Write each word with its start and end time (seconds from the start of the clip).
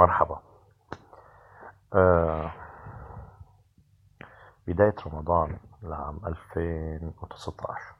مرحبا. 0.00 0.40
آه 1.94 2.52
بداية 4.66 4.94
رمضان 5.06 5.58
لعام 5.82 6.20
2019 6.26 7.94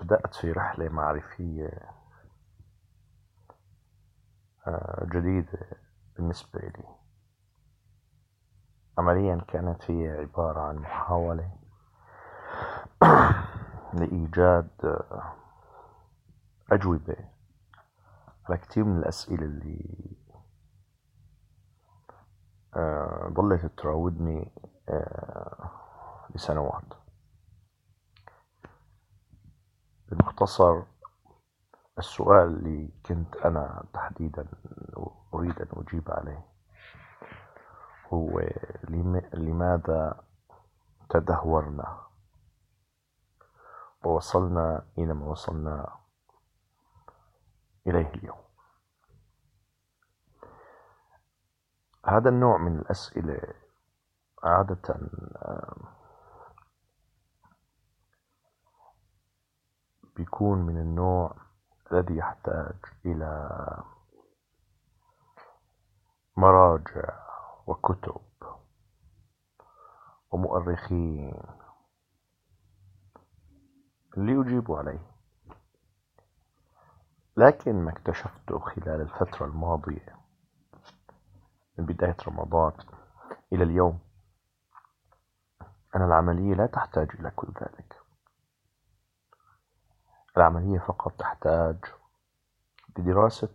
بدأت 0.00 0.34
في 0.34 0.52
رحلة 0.52 0.88
معرفية 0.88 1.70
آه 4.66 5.06
جديدة 5.12 5.66
بالنسبة 6.16 6.60
لي. 6.60 6.84
عمليا 8.98 9.44
كانت 9.48 9.90
هي 9.90 10.08
عبارة 10.10 10.60
عن 10.60 10.76
محاولة 10.76 11.50
لإيجاد 13.98 14.70
آه، 14.84 15.32
أجوبة 16.72 17.16
على 18.48 18.58
كتير 18.58 18.84
من 18.84 18.98
الأسئلة 18.98 19.44
اللي 19.44 20.16
آه، 22.76 23.32
ظلت 23.36 23.66
تراودني 23.78 24.52
آه، 24.88 25.70
لسنوات. 26.34 26.84
بمختصر 30.12 30.82
السؤال 31.98 32.46
اللي 32.46 32.88
كنت 33.06 33.36
أنا 33.36 33.84
تحديدا 33.92 34.46
أريد 35.34 35.60
أن 35.60 35.68
أجيب 35.72 36.10
عليه 36.10 36.44
هو 38.12 38.40
لماذا 39.34 40.24
تدهورنا؟ 41.10 41.98
ووصلنا 44.04 44.86
إلى 44.98 45.12
وصلنا 45.12 46.01
إليه 47.86 48.08
اليوم. 48.14 48.42
هذا 52.06 52.28
النوع 52.28 52.58
من 52.58 52.78
الأسئلة 52.78 53.54
عادة 54.42 55.00
بيكون 60.16 60.58
من 60.58 60.76
النوع 60.80 61.36
الذي 61.92 62.16
يحتاج 62.16 62.76
إلى 63.04 63.48
مراجع 66.36 67.22
وكتب 67.66 68.20
ومؤرخين 70.30 71.42
ليجيبوا 74.16 74.78
عليه. 74.78 75.11
لكن 77.36 77.84
ما 77.84 77.90
اكتشفته 77.90 78.58
خلال 78.58 79.00
الفترة 79.00 79.46
الماضية 79.46 80.16
من 81.78 81.86
بداية 81.86 82.16
رمضان 82.28 82.72
إلى 83.52 83.64
اليوم. 83.64 83.98
أن 85.96 86.02
العملية 86.02 86.54
لا 86.54 86.66
تحتاج 86.66 87.08
إلى 87.20 87.30
كل 87.30 87.48
ذلك. 87.62 88.00
العملية 90.36 90.78
فقط 90.78 91.12
تحتاج 91.12 91.76
لدراسة 92.98 93.54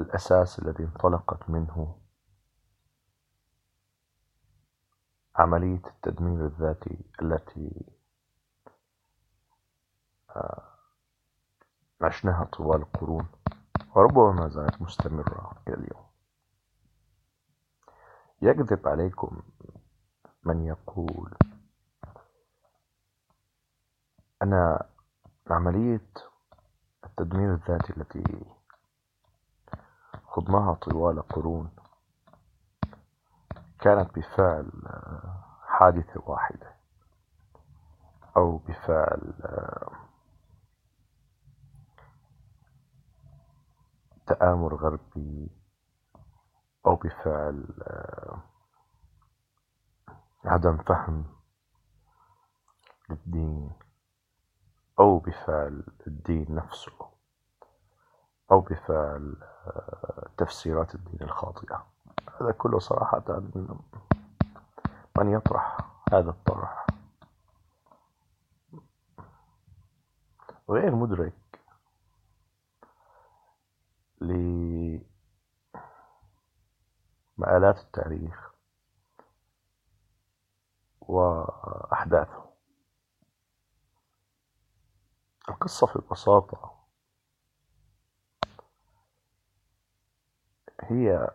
الأساس 0.00 0.58
الذي 0.58 0.84
انطلقت 0.84 1.50
منه. 1.50 1.98
عملية 5.36 5.82
التدمير 5.86 6.46
الذاتي 6.46 7.04
التي 7.22 7.92
آه، 10.30 10.71
عشناها 12.04 12.44
طوال 12.44 12.80
القرون 12.80 13.26
وربما 13.94 14.32
ما 14.32 14.48
زالت 14.48 14.82
مستمرة 14.82 15.52
إلى 15.68 15.74
اليوم. 15.76 16.06
يكذب 18.42 18.88
عليكم 18.88 19.42
من 20.44 20.66
يقول 20.66 21.34
أن 24.42 24.78
عملية 25.50 26.06
التدمير 27.04 27.54
الذاتي 27.54 27.92
التي 27.96 28.44
خضناها 30.26 30.74
طوال 30.74 31.22
قرون 31.22 31.70
كانت 33.80 34.18
بفعل 34.18 34.70
حادثة 35.66 36.22
واحدة 36.26 36.74
أو 38.36 38.56
بفعل 38.56 39.32
تآمر 44.32 44.74
غربي 44.74 45.50
أو 46.86 46.96
بفعل 46.96 47.66
آه، 47.82 48.42
عدم 50.44 50.76
فهم 50.76 51.24
للدين 53.10 53.72
أو 55.00 55.18
بفعل 55.18 55.84
الدين 56.06 56.54
نفسه 56.54 56.92
أو 58.50 58.60
بفعل 58.60 59.36
آه، 59.42 60.28
تفسيرات 60.36 60.94
الدين 60.94 61.22
الخاطئة. 61.22 61.86
هذا 62.40 62.52
كله 62.52 62.78
صراحة 62.78 63.40
من 65.18 65.32
يطرح 65.32 65.78
هذا 66.12 66.30
الطرح. 66.30 66.86
غير 70.70 70.94
مدرك. 70.94 71.41
مآلات 77.38 77.78
التاريخ 77.78 78.52
وأحداثه. 81.00 82.52
القصة 85.48 85.86
في 85.86 85.96
البساطة 85.96 86.78
هي 90.80 91.30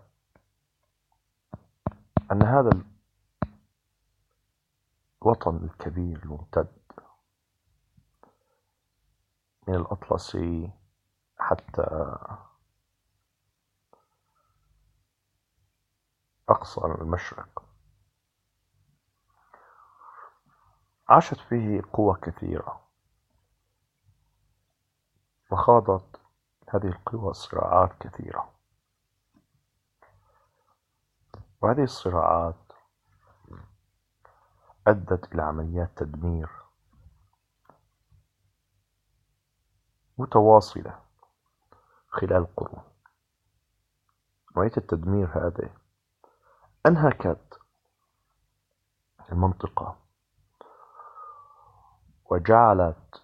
أن 2.31 2.43
هذا 2.43 2.69
الوطن 5.21 5.55
الكبير 5.55 6.23
الممتد 6.23 6.77
من 9.67 9.75
الأطلسي 9.75 10.71
حتى 11.37 12.15
أقصى 16.49 16.81
المشرق. 16.81 17.63
عاشت 21.09 21.39
فيه 21.39 21.81
قوى 21.93 22.17
كثيرة. 22.21 22.87
وخاضت 25.51 26.21
هذه 26.69 26.87
القوى 26.87 27.33
صراعات 27.33 27.91
كثيرة. 27.99 28.53
وهذه 31.61 31.83
الصراعات 31.83 32.55
أدت 34.87 35.33
إلى 35.33 35.41
عمليات 35.43 35.89
تدمير 35.95 36.49
متواصلة 40.17 40.99
خلال 42.09 42.33
القرون 42.37 42.83
عملية 44.55 44.71
التدمير 44.77 45.27
هذه 45.27 45.69
أنهكت 46.87 47.59
المنطقة 49.31 49.97
وجعلت 52.25 53.23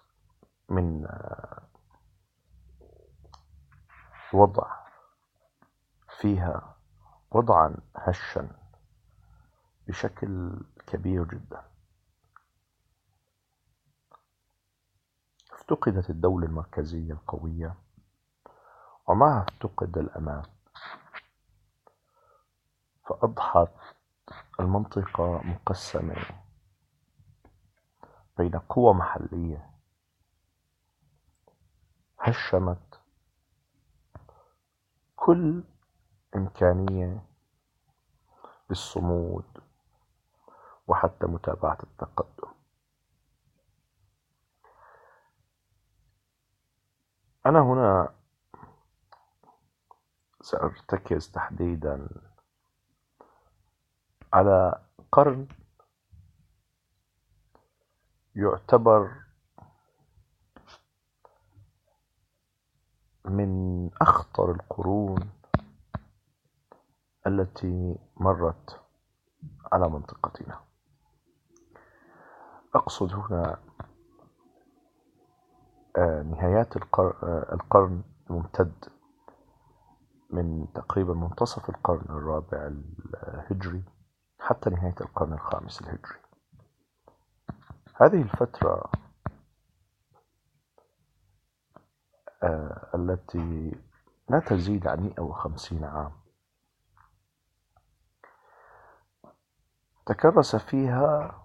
من 0.68 1.06
وضع 4.32 4.76
فيها 6.20 6.76
وضعا 7.30 7.76
هشا 7.96 8.48
بشكل 9.88 10.60
كبير 10.86 11.24
جدا. 11.24 11.64
افتقدت 15.52 16.10
الدولة 16.10 16.46
المركزية 16.46 17.12
القوية 17.12 17.74
ومعها 19.06 19.42
افتقد 19.48 19.98
الأمان 19.98 20.42
فأضحت 23.06 23.68
المنطقة 24.60 25.40
مقسمة 25.44 26.16
بين 28.38 28.58
قوى 28.58 28.94
محلية. 28.94 29.70
هشمت 32.18 33.00
كل 35.16 35.64
إمكانية 36.36 37.26
للصمود 38.70 39.44
وحتى 40.86 41.26
متابعة 41.26 41.78
التقدم. 41.82 42.54
أنا 47.46 47.60
هنا 47.60 48.14
سأرتكز 50.40 51.30
تحديدا 51.30 52.08
على 54.34 54.80
قرن 55.12 55.48
يعتبر 58.36 59.10
من 63.24 63.90
أخطر 64.02 64.50
القرون 64.50 65.30
التي 67.26 67.98
مرت 68.16 68.80
على 69.72 69.88
منطقتنا. 69.88 70.60
أقصد 72.74 73.12
هنا 73.14 73.58
آه، 75.96 76.22
نهايات 76.22 76.76
آه، 76.76 77.52
القرن 77.52 78.02
الممتد 78.30 78.84
من 80.30 80.66
تقريبا 80.74 81.14
منتصف 81.14 81.70
القرن 81.70 82.04
الرابع 82.16 82.66
الهجري. 82.66 83.84
حتى 84.44 84.70
نهاية 84.70 84.94
القرن 85.00 85.32
الخامس 85.32 85.80
الهجري. 85.80 86.18
هذه 87.94 88.22
الفترة 88.22 88.90
آه، 92.42 92.90
التي 92.94 93.72
لا 94.28 94.38
تزيد 94.40 94.86
عن 94.86 95.00
150 95.02 95.84
عام 95.84 96.12
تكرس 100.06 100.56
فيها 100.56 101.40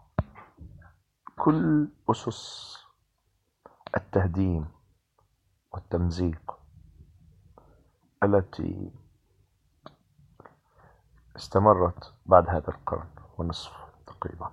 كل 1.38 1.88
أسس 2.10 2.78
التهديم 3.98 4.68
والتمزيق 5.72 6.60
التي 8.24 8.92
استمرت 11.39 12.13
بعد 12.25 12.50
هذا 12.50 12.68
القرن 12.68 13.09
ونصف 13.38 13.71
تقريبا. 14.07 14.51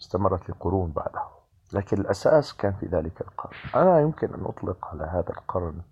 استمرت 0.00 0.50
لقرون 0.50 0.92
بعده. 0.92 1.28
لكن 1.72 2.00
الأساس 2.00 2.56
كان 2.56 2.72
في 2.72 2.86
ذلك 2.86 3.20
القرن. 3.20 3.56
أنا 3.74 4.00
يمكن 4.00 4.34
أن 4.34 4.44
أطلق 4.44 4.86
على 4.86 5.04
هذا 5.04 5.30
القرن 5.30 5.82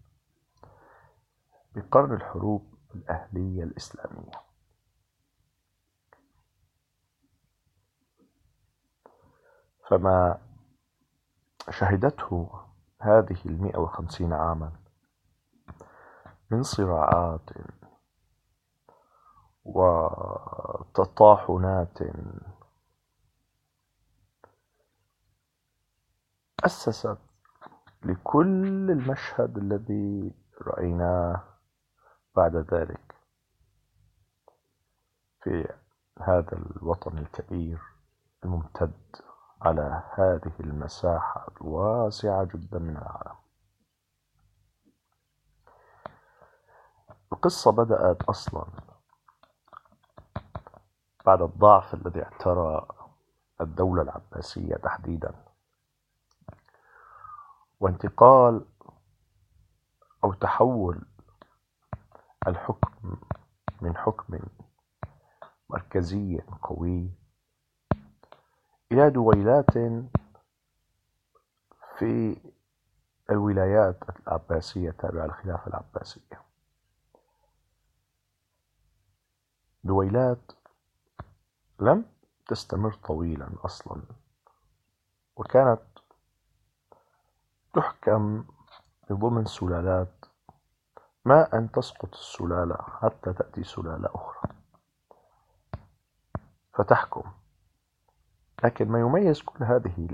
بقرن 1.75 2.13
الحروب 2.13 2.75
الأهلية 2.95 3.63
الإسلامية. 3.63 4.41
فما 9.89 10.39
شهدته 11.71 12.51
هذه 13.01 13.39
المئة 13.47 13.79
وخمسين 13.79 14.33
عاما 14.33 14.73
من 16.51 16.63
صراعات 16.63 17.51
وتطاحنات. 20.87 21.99
أسست 26.65 27.19
لكل 28.05 28.91
المشهد 28.91 29.59
الذي 29.59 30.35
رأيناه 30.63 31.45
بعد 32.37 32.57
ذلك 32.57 33.15
في 35.43 35.69
هذا 36.23 36.53
الوطن 36.53 37.19
الكبير 37.19 37.81
الممتد 38.45 38.93
على 39.63 40.03
هذه 40.15 40.53
المساحة 40.61 41.47
الواسعة 41.61 42.45
جدا 42.45 42.79
من 42.79 42.97
العالم. 42.97 43.37
القصة 47.33 47.73
بدأت 47.73 48.23
أصلا 48.23 48.67
بعد 51.27 51.43
الضعف 51.43 51.95
الذي 51.95 52.23
اعترى 52.23 52.87
الدولة 53.61 54.03
العباسية 54.03 54.77
تحديدا. 54.77 55.35
وانتقال 57.81 58.65
أو 60.25 60.33
تحول 60.33 61.03
الحكم 62.47 63.17
من 63.81 63.97
حكم 63.97 64.39
مركزي 65.71 66.41
قوي 66.63 67.11
إلى 68.93 69.11
دويلات 69.11 69.71
في 71.99 72.41
الولايات 73.31 73.99
العباسية 74.27 74.91
التابعة 74.91 75.27
للخلافة 75.27 75.67
العباسية. 75.67 76.43
دويلات 79.85 80.53
لم 81.81 82.05
تستمر 82.49 82.95
طويلا 82.95 83.49
أصلا 83.65 84.03
وكانت 85.37 85.81
تحكم 87.75 88.45
بضمن 89.11 89.45
سلالات 89.45 90.25
ما 91.25 91.59
أن 91.59 91.71
تسقط 91.71 92.15
السلالة 92.15 92.77
حتى 93.03 93.33
تأتي 93.33 93.65
سلالة 93.65 94.09
أخرى. 94.15 94.53
فتحكم. 96.75 97.33
لكن 98.65 98.89
ما 98.89 99.01
يميز 99.01 99.43
كل 99.43 99.65
هذه 99.65 100.09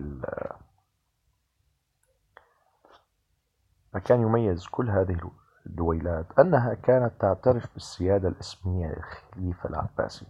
ما 3.94 4.00
كان 4.00 4.20
يميز 4.23 4.67
كل 4.67 4.91
هذه 4.91 5.31
الدويلات 5.67 6.38
أنها 6.38 6.75
كانت 6.75 7.20
تعترف 7.20 7.75
بالسيادة 7.75 8.29
الإسمية 8.29 8.87
للخليفة 8.87 9.69
العباسي. 9.69 10.26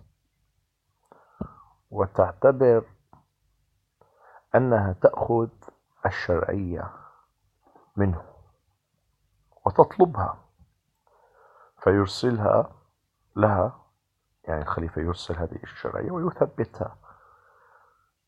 وتعتبر 1.93 2.85
أنها 4.55 4.93
تأخذ 4.93 5.49
الشرعية 6.06 6.93
منه 7.97 8.25
وتطلبها 9.67 10.44
فيرسلها 11.83 12.73
لها 13.37 13.83
يعني 14.44 14.62
الخليفة 14.62 15.03
يرسل 15.03 15.37
هذه 15.37 15.59
الشرعية 15.62 16.11
ويثبتها 16.11 16.97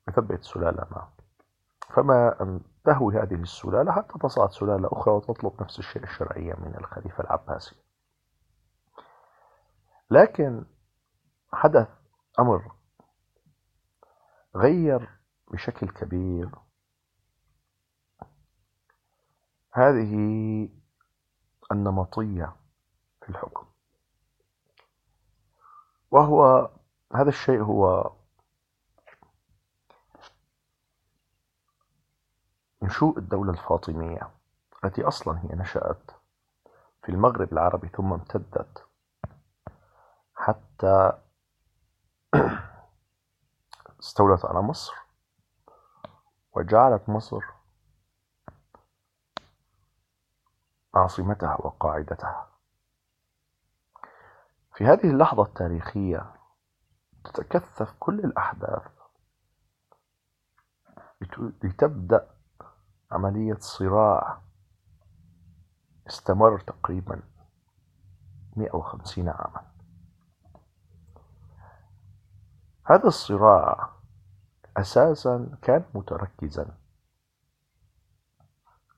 يثبت 0.08 0.42
سلالة 0.42 0.86
ما 0.90 1.08
فما 1.90 2.42
أن 2.42 2.60
تهوي 2.84 3.14
هذه 3.14 3.34
السلالة 3.34 3.92
حتى 3.92 4.18
تصعد 4.18 4.50
سلالة 4.50 4.88
أخرى 4.92 5.14
وتطلب 5.14 5.62
نفس 5.62 5.78
الشيء 5.78 6.02
الشرعية 6.02 6.54
من 6.54 6.74
الخليفة 6.78 7.24
العباسي. 7.24 7.76
لكن 10.10 10.64
حدث 11.52 11.88
أمر 12.38 12.72
غير 14.56 15.08
بشكل 15.52 15.88
كبير. 15.88 16.50
هذه 19.72 20.14
النمطية 21.72 22.56
في 23.22 23.28
الحكم. 23.28 23.66
وهو 26.10 26.70
هذا 27.14 27.28
الشيء 27.28 27.62
هو 27.62 28.12
نشوء 32.82 33.18
الدولة 33.18 33.52
الفاطمية 33.52 34.30
التي 34.84 35.02
أصلا 35.02 35.38
هي 35.38 35.56
نشأت 35.56 36.10
في 37.02 37.08
المغرب 37.08 37.52
العربي 37.52 37.88
ثم 37.88 38.12
امتدت 38.12 38.84
حتى 40.34 41.12
استولت 44.04 44.44
على 44.44 44.62
مصر 44.62 44.94
وجعلت 46.52 47.08
مصر 47.08 47.40
عاصمتها 50.94 51.56
وقاعدتها. 51.60 52.48
في 54.74 54.84
هذه 54.84 55.10
اللحظة 55.10 55.42
التاريخية 55.42 56.34
تتكثف 57.24 57.94
كل 58.00 58.20
الأحداث 58.20 58.82
لتبدأ 61.62 62.30
عملية 63.10 63.56
صراع 63.58 64.42
استمر 66.06 66.60
تقريبا 66.60 67.22
150 68.56 69.28
عاما. 69.28 69.74
هذا 72.86 73.06
الصراع 73.06 73.93
أساسا 74.76 75.58
كان 75.62 75.84
متركزا 75.94 76.76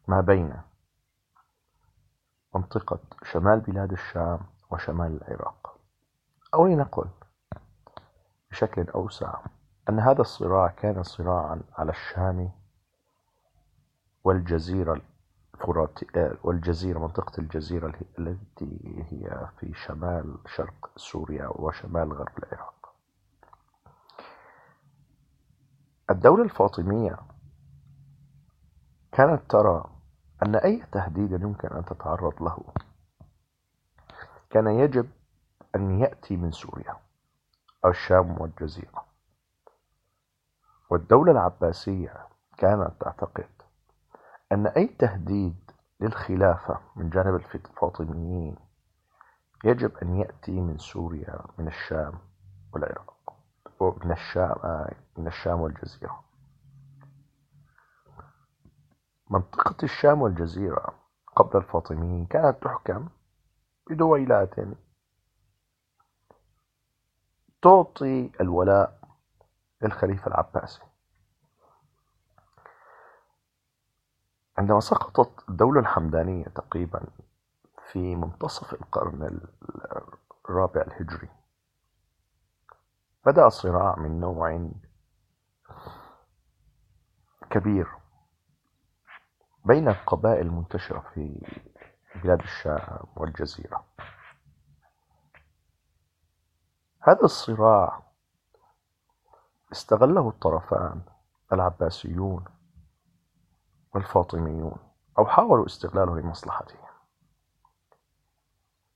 ما 0.09 0.21
بين 0.21 0.57
منطقة 2.55 3.01
شمال 3.23 3.61
بلاد 3.61 3.93
الشام 3.93 4.41
وشمال 4.71 5.23
العراق. 5.23 5.81
أو 6.55 6.67
لنقل 6.67 7.09
بشكل 8.51 8.91
أوسع 8.91 9.41
أن 9.89 9.99
هذا 10.01 10.21
الصراع 10.21 10.69
كان 10.69 11.03
صراعا 11.03 11.63
على 11.73 11.91
الشام 11.91 12.51
والجزيرة 14.25 15.03
والجزيرة 16.45 16.99
منطقة 16.99 17.41
الجزيرة 17.41 17.95
التي 18.19 19.05
هي 19.11 19.49
في 19.61 19.75
شمال 19.75 20.39
شرق 20.47 20.91
سوريا 20.97 21.49
وشمال 21.49 22.13
غرب 22.13 22.39
العراق. 22.39 22.76
الدولة 26.11 26.43
الفاطمية 26.45 27.19
كانت 29.13 29.51
ترى 29.51 29.85
أن 30.43 30.57
أي 30.57 30.87
تهديد 30.93 31.33
يمكن 31.33 31.69
أن 31.69 31.85
تتعرض 31.85 32.43
له 32.43 32.59
كان 34.51 34.67
يجب 34.67 35.11
أن 35.77 36.01
يأتي 36.01 36.37
من 36.37 36.51
سوريا 36.51 36.97
الشام 37.85 38.41
والجزيرة. 38.41 39.07
والدولة 40.91 41.33
العباسية 41.33 42.29
كانت 42.59 42.93
تعتقد 43.01 43.49
أن 44.53 44.67
أي 44.67 44.87
تهديد 44.87 45.71
للخلافة 46.01 46.81
من 46.97 47.11
جانب 47.11 47.35
الفاطميين 47.35 48.57
يجب 49.65 49.97
أن 49.97 50.17
يأتي 50.17 50.61
من 50.61 50.79
سوريا 50.79 51.45
من 51.59 51.67
الشام 51.67 52.19
والعراق. 52.73 53.06
ومن 53.81 54.13
الشام 54.13 54.87
من 55.17 55.27
الشام 55.27 55.61
والجزيرة. 55.61 56.25
منطقة 59.31 59.77
الشام 59.85 60.23
والجزيرة 60.23 60.95
قبل 61.37 61.57
الفاطميين 61.57 62.27
كانت 62.27 62.63
تحكم 62.63 63.09
بدويلات 63.91 64.55
تعطي 67.63 68.31
الولاء 68.41 69.01
للخليفة 69.83 70.27
العباسي. 70.27 70.83
عندما 74.59 74.81
سقطت 74.81 75.49
الدولة 75.49 75.81
الحمدانية 75.81 76.45
تقريبا 76.45 77.03
في 77.93 78.17
منتصف 78.17 78.73
القرن 78.75 79.41
الرابع 80.49 80.81
الهجري 80.81 81.29
بدأ 83.27 83.49
صراع 83.49 83.97
من 83.99 84.21
نوع 84.21 84.71
كبير 87.51 87.89
بين 89.65 89.89
القبائل 89.89 90.47
المنتشرة 90.47 91.01
في 91.15 91.47
بلاد 92.23 92.41
الشام 92.41 92.99
والجزيرة. 93.17 93.85
هذا 97.01 97.25
الصراع 97.25 98.03
استغله 99.73 100.29
الطرفان 100.29 101.03
العباسيون 101.53 102.45
والفاطميون 103.95 104.79
أو 105.19 105.27
حاولوا 105.27 105.67
استغلاله 105.67 106.21
لمصلحتهم. 106.21 106.87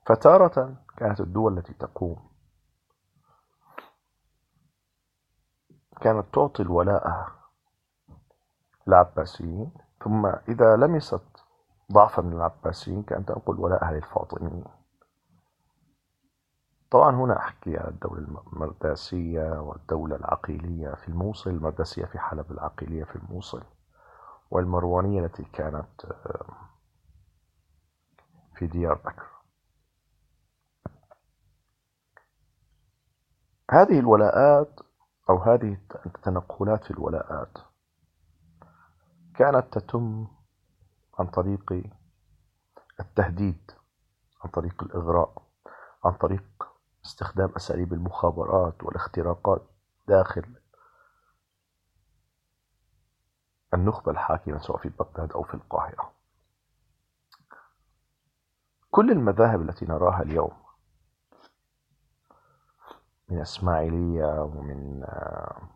فتارة 0.06 0.76
كانت 0.96 1.20
الدول 1.20 1.58
التي 1.58 1.74
تقوم 1.74 2.29
كانت 6.00 6.24
تعطي 6.34 6.62
الولاء 6.62 7.26
للعباسيين 8.86 9.72
ثم 10.04 10.26
إذا 10.26 10.76
لمست 10.76 11.22
ضعفا 11.92 12.22
من 12.22 12.32
العباسيين 12.32 13.02
كأنت 13.02 13.28
تنقل 13.28 13.60
ولاءها 13.60 13.92
للفاطميين 13.92 14.64
طبعا 16.90 17.16
هنا 17.16 17.38
أحكي 17.38 17.76
عن 17.76 17.88
الدولة 17.88 18.42
المرداسية 18.52 19.60
والدولة 19.60 20.16
العقيلية 20.16 20.94
في 20.94 21.08
الموصل 21.08 21.50
المرداسية 21.50 22.04
في 22.04 22.18
حلب 22.18 22.50
العقيلية 22.52 23.04
في 23.04 23.16
الموصل 23.16 23.62
والمروانية 24.50 25.24
التي 25.24 25.44
كانت 25.44 26.06
في 28.54 28.66
ديار 28.66 28.94
بكر. 28.94 29.26
هذه 33.70 33.98
الولاءات 33.98 34.80
أو 35.30 35.38
هذه 35.38 35.78
التنقلات 36.06 36.84
في 36.84 36.90
الولاءات 36.90 37.58
كانت 39.34 39.78
تتم 39.78 40.26
عن 41.18 41.26
طريق 41.26 41.90
التهديد 43.00 43.70
عن 44.44 44.50
طريق 44.50 44.82
الإغراء 44.82 45.42
عن 46.04 46.12
طريق 46.12 46.44
استخدام 47.04 47.52
أساليب 47.56 47.92
المخابرات 47.92 48.84
والاختراقات 48.84 49.62
داخل 50.08 50.54
النخبة 53.74 54.12
الحاكمة 54.12 54.58
سواء 54.58 54.78
في 54.78 54.88
بغداد 54.88 55.32
أو 55.32 55.42
في 55.42 55.54
القاهرة. 55.54 56.12
كل 58.90 59.10
المذاهب 59.10 59.60
التي 59.60 59.84
نراها 59.84 60.22
اليوم 60.22 60.52
من 63.30 63.40
إسماعيلية 63.40 64.42
ومن 64.42 65.02
آه، 65.04 65.68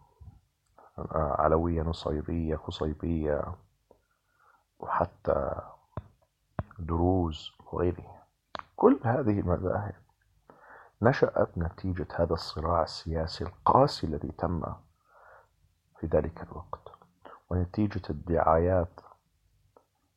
علوية 1.38 1.82
نصيرية 1.82 2.56
قصيبية 2.56 3.54
وحتى 4.78 5.60
دروز 6.78 7.52
وغيرها. 7.72 8.26
كل 8.76 9.00
هذه 9.04 9.40
المذاهب 9.40 9.94
نشأت 11.02 11.58
نتيجة 11.58 12.08
هذا 12.14 12.34
الصراع 12.34 12.82
السياسي 12.82 13.44
القاسي 13.44 14.06
الذي 14.06 14.28
تم 14.28 14.62
في 16.00 16.06
ذلك 16.06 16.42
الوقت 16.42 16.88
ونتيجة 17.50 18.02
الدعايات 18.10 19.00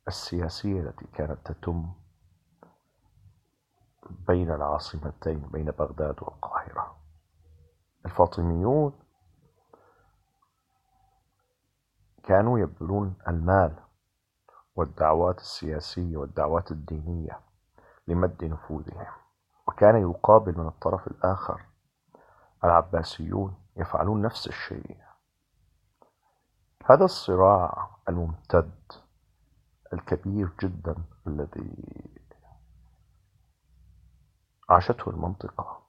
السياسية 0.08 0.80
التي 0.80 1.06
كانت 1.14 1.38
تتم 1.52 1.92
بين 4.28 4.52
العاصمتين 4.52 5.40
بين 5.40 5.66
بغداد 5.72 6.16
والقاهرة. 6.22 6.97
الفاطميون 8.08 8.94
كانوا 12.24 12.60
يبذلون 12.60 13.16
المال 13.28 13.76
والدعوات 14.76 15.40
السياسية 15.40 16.18
والدعوات 16.18 16.72
الدينية 16.72 17.40
لمد 18.08 18.44
نفوذهم. 18.44 19.06
وكان 19.68 20.02
يقابل 20.02 20.58
من 20.58 20.68
الطرف 20.68 21.08
الآخر 21.08 21.62
العباسيون 22.64 23.56
يفعلون 23.76 24.22
نفس 24.22 24.48
الشيء. 24.48 24.98
هذا 26.86 27.06
الصراع 27.06 27.90
الممتد 28.10 28.72
الكبير 29.94 30.50
جدا 30.64 30.96
الذي 31.28 31.76
عاشته 34.70 35.10
المنطقة. 35.10 35.87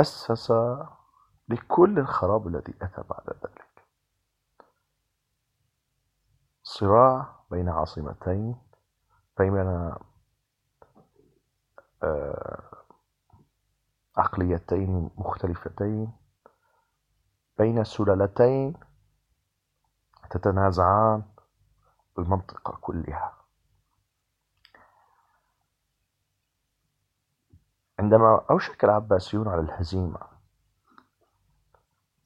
أسس 0.00 0.52
لكل 1.48 1.98
الخراب 1.98 2.46
الذي 2.48 2.74
أتى 2.82 3.02
بعد 3.10 3.28
ذلك. 3.28 3.84
صراع 6.62 7.44
بين 7.50 7.68
عاصمتين 7.68 8.56
بين 9.38 9.92
آه، 12.02 12.62
عقليتين 14.16 15.10
مختلفتين 15.16 16.12
بين 17.58 17.84
سلالتين 17.84 18.74
تتنازعان 20.30 21.22
المنطقة 22.18 22.78
كلها. 22.80 23.39
عندما 28.00 28.44
أوشك 28.50 28.84
العباسيون 28.84 29.48
على 29.48 29.60
الهزيمة 29.60 30.20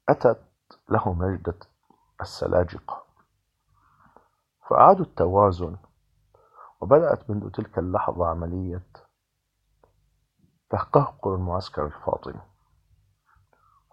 أتت 0.09 0.43
لهم 0.89 1.23
نجدة 1.23 1.59
السلاجقة. 2.21 3.05
فأعادوا 4.69 5.05
التوازن 5.05 5.77
وبدأت 6.81 7.29
منذ 7.29 7.49
تلك 7.49 7.79
اللحظة 7.79 8.27
عملية 8.27 8.87
تقهقر 10.69 11.35
المعسكر 11.35 11.85
الفاطمي 11.85 12.41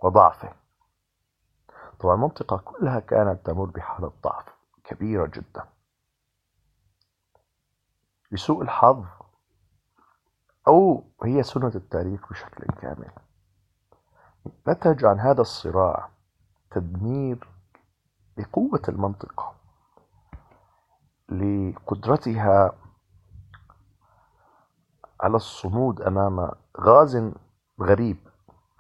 وضعفه. 0.03 0.53
طبعا 2.01 2.15
المنطقة 2.15 2.57
كلها 2.57 3.01
كانت 3.01 3.47
تمر 3.47 3.65
بحالة 3.65 4.13
ضعف 4.23 4.49
كبيرة 4.85 5.27
جدا. 5.27 5.65
لسوء 8.31 8.63
الحظ 8.63 9.05
أو 10.69 11.05
هي 11.25 11.43
سنة 11.43 11.73
التاريخ 11.75 12.31
بشكل 12.31 12.65
كامل. 12.65 13.11
نتج 14.69 15.05
عن 15.05 15.21
هذا 15.21 15.41
الصراع 15.41 16.09
تدمير 16.71 17.49
لقوة 18.39 18.83
المنطقة 18.89 19.55
لقدرتها 21.29 22.73
على 25.21 25.37
الصمود 25.37 26.01
أمام 26.01 26.51
غاز 26.81 27.33
غريب. 27.81 28.29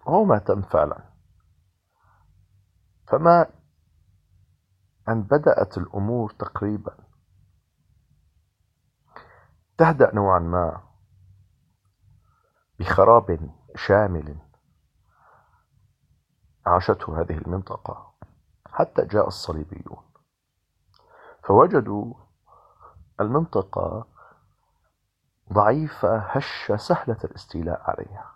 وهو 0.07 0.25
ما 0.25 0.39
تم 0.39 0.62
فعلا. 0.62 1.05
فما 3.09 3.47
أن 5.09 5.23
بدأت 5.23 5.79
الأمور 5.79 6.31
تقريبا. 6.31 6.97
تهدأ 9.79 10.15
نوعا 10.15 10.39
ما. 10.39 10.92
بخراب 12.83 13.51
شامل 13.77 14.37
عاشته 16.67 17.21
هذه 17.21 17.39
المنطقة 17.39 18.15
حتى 18.67 19.05
جاء 19.07 19.27
الصليبيون. 19.27 20.03
فوجدوا 21.45 22.15
المنطقة 23.21 24.07
ضعيفة 25.53 26.19
هشة 26.19 26.77
سهلة 26.77 27.19
الاستيلاء 27.25 27.91
عليها 27.91 28.35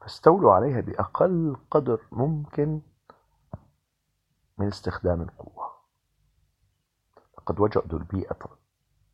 فاستولوا 0.00 0.52
عليها 0.52 0.80
بأقل 0.80 1.56
قدر 1.70 2.00
ممكن 2.12 2.80
من 4.58 4.66
استخدام 4.66 5.22
القوة. 5.22 5.72
لقد 7.38 7.60
وجدوا 7.60 7.98
البيئة 7.98 8.58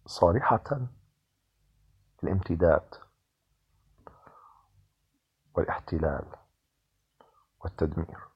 صالحة 0.07 0.81
للامتداد 2.23 3.04
والاحتلال 5.55 6.37
والتدمير. 7.61 8.29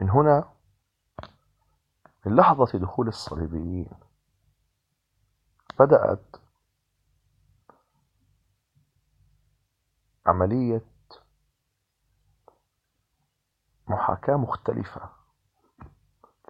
من 0.00 0.10
هنا 0.10 0.52
من 2.26 2.36
لحظة 2.36 2.78
دخول 2.78 3.08
الصليبيين 3.08 3.90
بدأت 5.78 6.36
عملية 10.26 10.86
محاكاة 13.86 14.34
مختلفة 14.36 15.10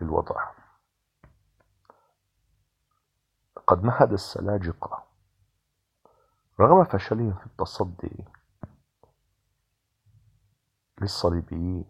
للوضع. 0.01 0.53
قد 3.67 3.83
مهد 3.83 4.13
السلاجقة 4.13 5.14
رغم 6.61 6.85
فشلهم 6.85 7.35
في 7.35 7.47
التصدي 7.47 8.25
للصليبيين 11.01 11.85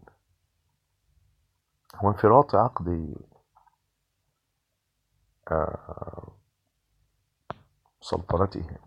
وانفراط 2.03 2.55
عقد 2.55 3.15
آه، 5.51 6.37
سلطنتهم 8.01 8.77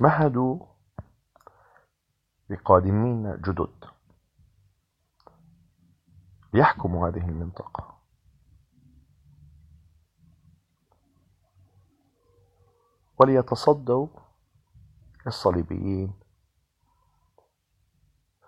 مهدوا 0.00 0.66
بقادمين 2.50 3.40
جدد. 3.40 3.84
ليحكموا 6.54 7.08
هذه 7.08 7.28
المنطقة. 7.28 7.97
وليتصدوا 13.18 14.06
الصليبيين. 15.26 16.12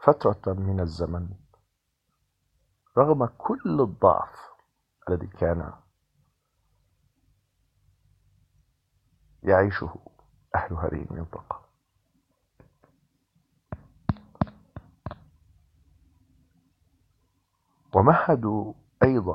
فترة 0.02 0.52
من 0.52 0.80
الزمن 0.80 1.28
رغم 2.98 3.26
كل 3.26 3.80
الضعف 3.80 4.50
الذي 5.08 5.26
كان 5.26 5.72
يعيشه 9.42 9.94
أهل 10.54 10.74
هذه 10.74 11.06
المنطقة. 11.10 11.70
ومهدوا 17.94 18.72
أيضا 19.02 19.34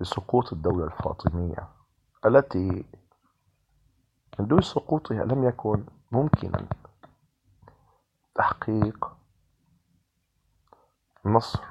لسقوط 0.00 0.52
الدولة 0.52 0.84
الفاطمية 0.84 1.68
التي 2.26 2.84
دون 4.46 4.60
سقوطها 4.60 5.24
لم 5.24 5.44
يكن 5.44 5.84
ممكنا 6.12 6.66
تحقيق 8.34 9.16
النصر 11.26 11.64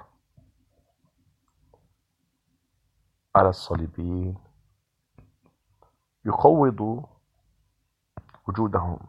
على 3.36 3.50
الصليبيين 3.50 4.38
يقوض 6.26 7.06
وجودهم 8.48 9.00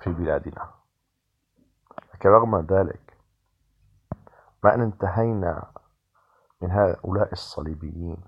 في 0.00 0.10
بلادنا. 0.12 0.74
لكن 2.14 2.28
رغم 2.28 2.56
ذلك 2.56 3.16
مع 4.64 4.74
أن 4.74 4.80
انتهينا 4.80 5.72
من 6.60 6.70
هؤلاء 6.70 7.32
الصليبيين 7.32 8.24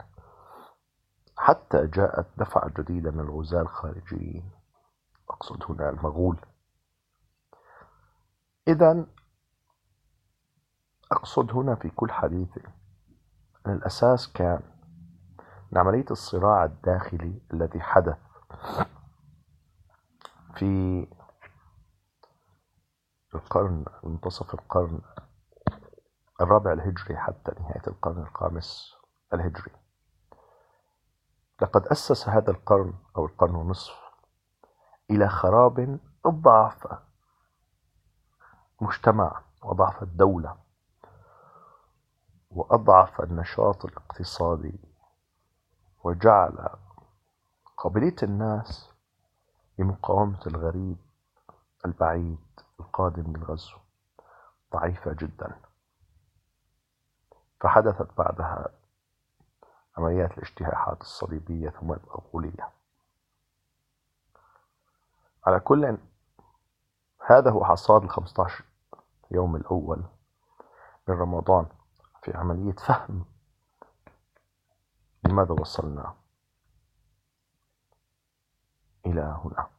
حتى 1.42 1.86
جاءت 1.86 2.26
دفعة 2.36 2.70
جديدة 2.78 3.10
من 3.10 3.20
الغزاة 3.20 3.60
الخارجيين. 3.60 4.50
أقصد 5.30 5.62
هنا 5.68 5.88
المغول. 5.88 6.36
إذا 8.68 9.06
أقصد 11.12 11.52
هنا 11.52 11.74
في 11.74 11.90
كل 11.90 12.12
حديثي 12.12 12.62
أن 13.66 13.72
الأساس 13.72 14.32
كان 14.32 14.60
من 15.72 15.78
عملية 15.78 16.04
الصراع 16.10 16.64
الداخلي 16.64 17.42
الذي 17.52 17.80
حدث 17.80 18.18
في 20.54 21.06
القرن 23.34 23.84
منتصف 24.04 24.54
القرن 24.54 25.00
الرابع 26.40 26.72
الهجري 26.72 27.16
حتى 27.16 27.52
نهاية 27.60 27.82
القرن 27.86 28.22
الخامس 28.22 28.94
الهجري. 29.34 29.72
لقد 31.60 31.86
أسس 31.86 32.28
هذا 32.28 32.50
القرن 32.50 32.94
أو 33.16 33.26
القرن 33.26 33.54
ونصف 33.54 33.94
إلى 35.10 35.28
خراب 35.28 35.98
أضعف 36.26 36.86
مجتمع 38.80 39.42
وأضعف 39.62 40.02
الدولة 40.02 40.56
وأضعف 42.50 43.20
النشاط 43.20 43.84
الاقتصادي 43.84 44.80
وجعل 46.04 46.68
قابلية 47.76 48.16
الناس 48.22 48.90
لمقاومة 49.78 50.40
الغريب 50.46 50.96
البعيد 51.86 52.60
القادم 52.80 53.36
للغزو 53.36 53.76
ضعيفة 54.72 55.12
جدا. 55.12 55.60
فحدثت 57.60 58.18
بعدها 58.18 58.68
عمليات 60.00 60.38
الاجتياحات 60.38 61.00
الصليبية 61.00 61.70
ثم 61.70 61.92
الأغولية 61.92 62.70
على 65.46 65.60
كل 65.60 65.98
هذا 67.26 67.50
هو 67.50 67.64
حصاد 67.64 68.02
الخمسة 68.02 68.44
عشر 68.44 68.64
يوم 69.30 69.56
الأول 69.56 70.04
من 71.08 71.14
رمضان 71.14 71.66
في 72.22 72.36
عملية 72.36 72.72
فهم 72.72 73.24
لماذا 75.24 75.52
وصلنا 75.52 76.14
إلى 79.06 79.20
هنا. 79.44 79.70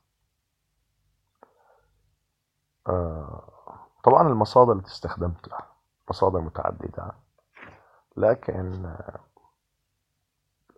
آه، 2.88 3.88
طبعا 4.04 4.28
المصادر 4.28 4.74
التي 4.74 4.92
استخدمتها 4.92 5.68
مصادر 6.10 6.42
متعددة 6.42 7.12
لكن 8.18 8.96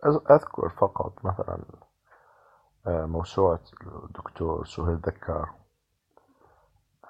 أذكر 0.06 0.70
فقط 0.70 1.26
مثلا 1.26 1.60
آه، 2.88 3.06
موسوعة 3.06 3.60
الدكتور 4.04 4.66
سهيل 4.66 4.96
ذكر 4.98 5.50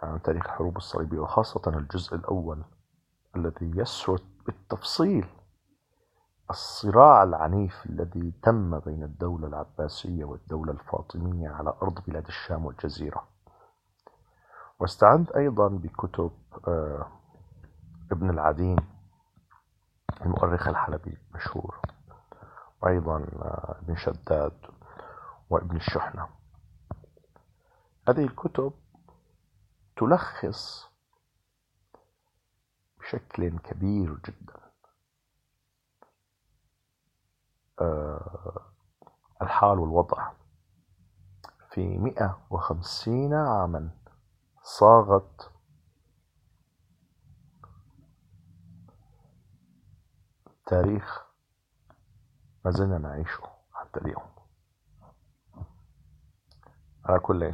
عن 0.03 0.21
تاريخ 0.21 0.45
الحروب 0.45 0.77
الصليبية 0.77 1.19
وخاصة 1.19 1.61
الجزء 1.67 2.15
الأول 2.15 2.63
الذي 3.35 3.71
يسرد 3.75 4.21
بالتفصيل 4.45 5.27
الصراع 6.49 7.23
العنيف 7.23 7.85
الذي 7.85 8.33
تم 8.43 8.79
بين 8.79 9.03
الدولة 9.03 9.47
العباسية 9.47 10.23
والدولة 10.25 10.71
الفاطمية 10.71 11.49
على 11.49 11.73
أرض 11.81 11.99
بلاد 12.07 12.27
الشام 12.27 12.65
والجزيرة. 12.65 13.27
واستعنت 14.79 15.31
أيضا 15.31 15.67
بكتب 15.67 16.31
آه، 16.67 17.07
ابن 18.11 18.29
العديم 18.29 18.75
المؤرخ 20.21 20.67
الحلبي 20.67 21.17
المشهور. 21.31 21.79
وأيضا 22.83 23.15
آه، 23.17 23.79
ابن 23.81 23.95
شداد 23.95 24.61
وابن 25.49 25.75
الشحنة. 25.75 26.29
هذه 28.07 28.23
الكتب 28.23 28.73
تلخص 29.97 30.89
بشكل 32.99 33.59
كبير 33.59 34.19
جدا 34.27 34.59
آه، 37.81 38.71
الحال 39.41 39.79
والوضع. 39.79 40.31
في 41.71 41.97
مئة 41.97 42.47
وخمسين 42.49 43.33
عاما 43.33 43.89
صاغت 44.63 45.51
تاريخ 50.65 51.32
ما 52.65 52.71
زلنا 52.71 52.97
نعيشه 52.97 53.43
حتى 53.73 53.99
اليوم 53.99 54.33
على 57.05 57.19
كل 57.19 57.53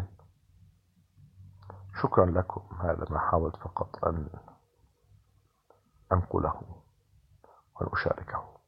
شكرا 2.02 2.26
لكم. 2.26 2.76
هذا 2.82 3.06
ما 3.10 3.20
حاولت 3.20 3.56
فقط 3.56 4.06
أن 4.06 4.30
أنقله 6.12 6.84
وأن 7.76 7.90
أشاركه. 7.94 8.59